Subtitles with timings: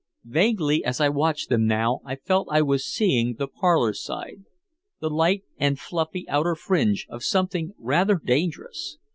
[0.25, 4.45] Vaguely as I watched them now I felt I was seeing the parlor side,
[4.99, 8.97] the light and fluffy outer fringe, of something rather dangerous.